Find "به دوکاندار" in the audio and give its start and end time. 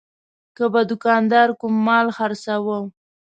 0.73-1.49